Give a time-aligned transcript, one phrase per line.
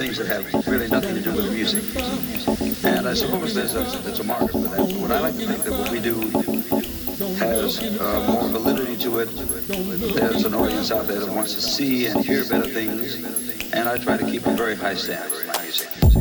[0.00, 1.84] things that have really nothing to do with music.
[2.86, 4.78] And I suppose there's a, there's a market for that.
[4.78, 6.14] But what I like to think that what we do
[7.36, 9.26] has uh, more validity to it.
[10.14, 13.16] There's an audience out there that wants to see and hear better things.
[13.74, 16.19] And I try to keep a very high standard in my music.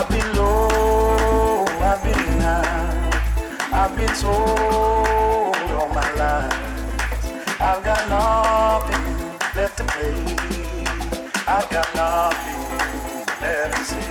[0.00, 3.20] I've been low, I've been high,
[3.70, 7.60] I've been told all my life.
[7.60, 9.04] I've got nothing
[9.54, 10.24] left to pay.
[11.46, 14.08] I've got nothing left to say.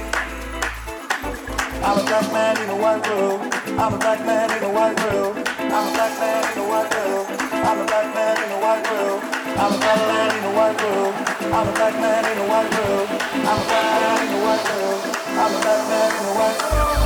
[1.81, 3.41] I'm a black man in a white world.
[3.79, 5.37] I'm a black man in a white world.
[5.57, 7.27] I'm a black man in a white world.
[7.65, 9.38] I'm a black man in a white world.
[9.59, 11.15] I'm a black man in a white world.
[11.51, 13.09] I'm a black man in a white world.
[13.09, 15.01] I'm a black man in a white world.
[15.35, 16.98] I'm a black man in a white world.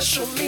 [0.00, 0.39] special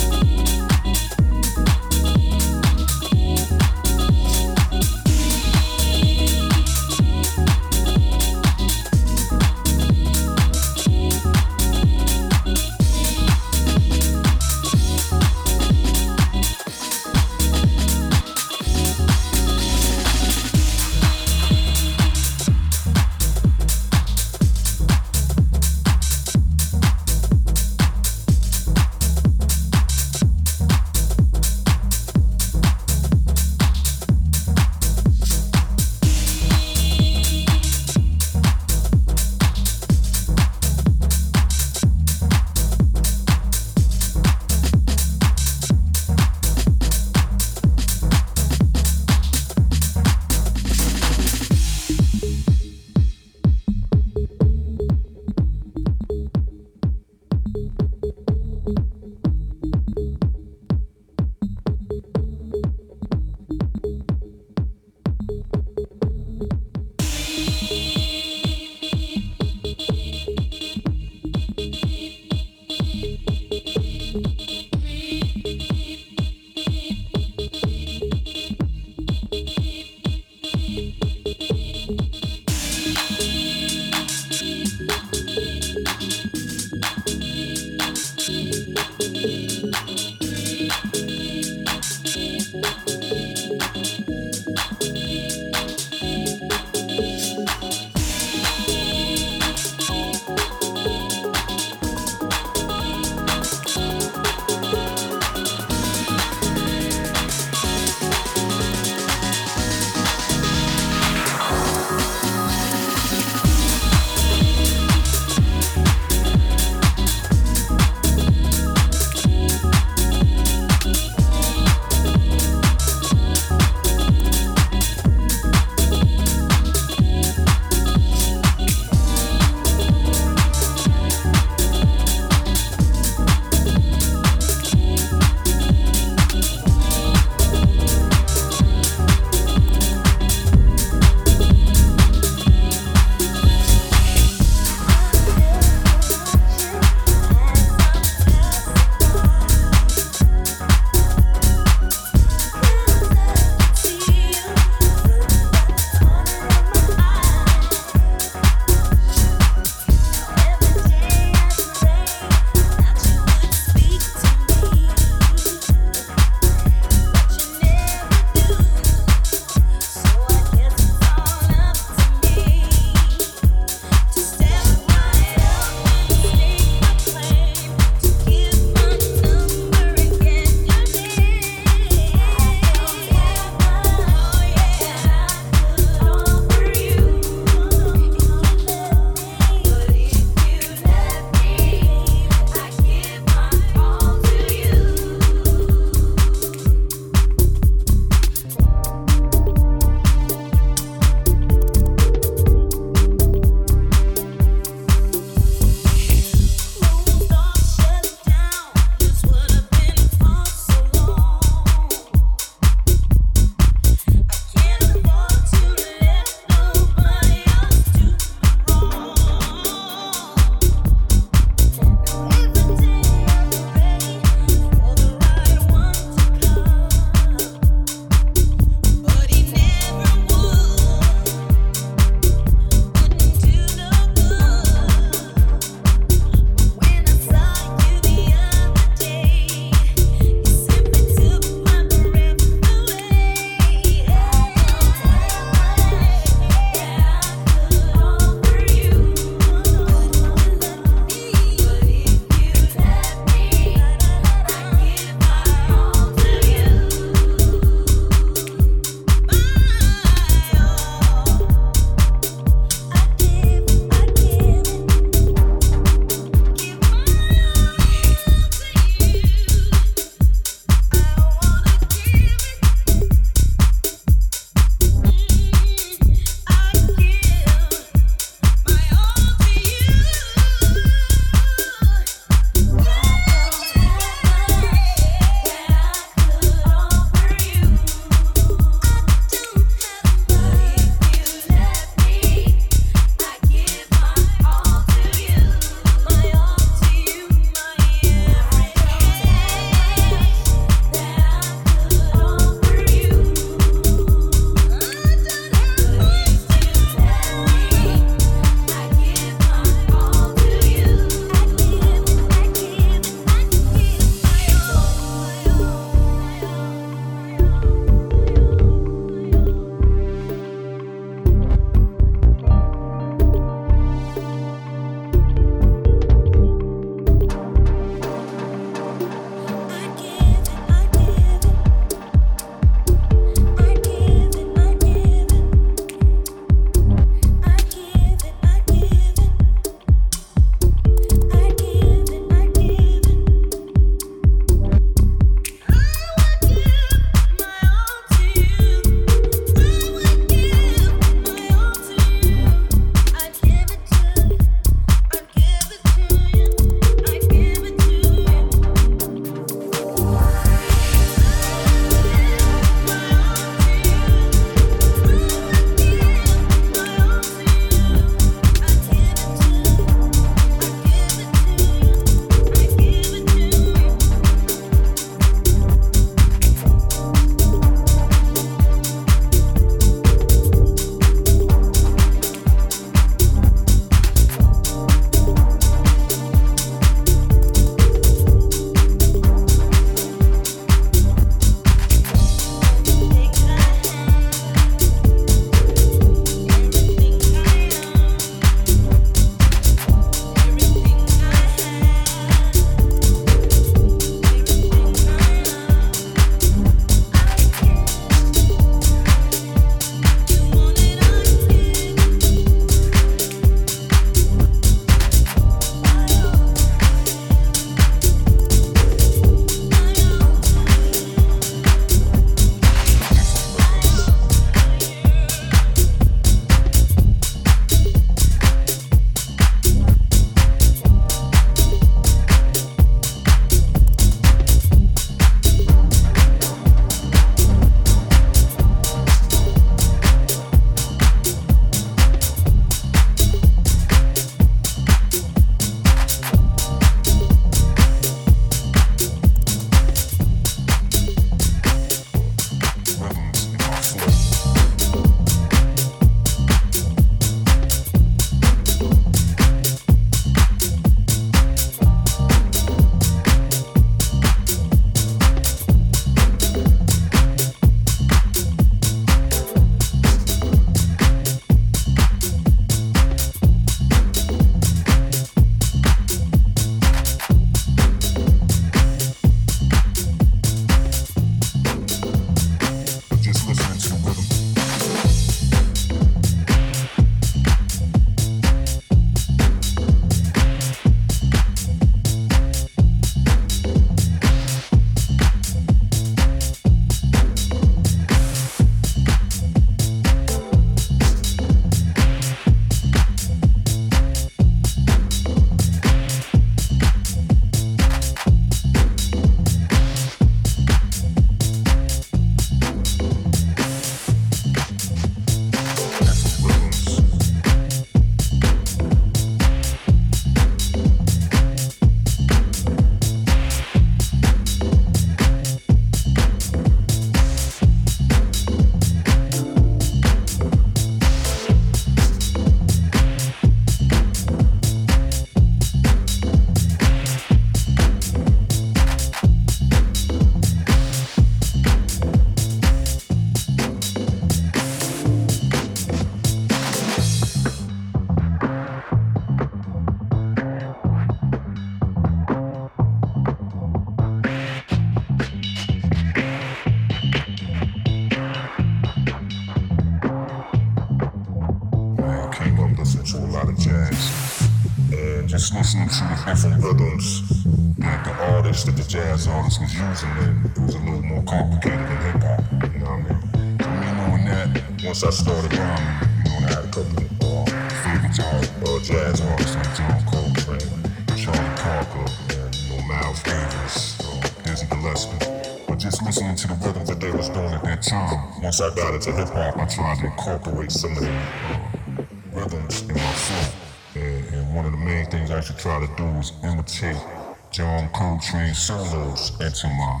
[588.60, 592.82] once I got into hip hop, I tried to incorporate some of the uh, rhythms
[592.82, 594.00] in my flow.
[594.00, 597.02] And, and one of the main things I should try to do is imitate
[597.50, 600.00] John Coltrane solos into my,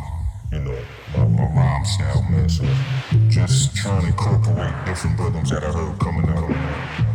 [0.52, 0.78] you know,
[1.16, 2.48] my, my rhyme style, man.
[2.48, 2.64] So
[3.28, 7.13] just trying to incorporate different rhythms that I heard coming out.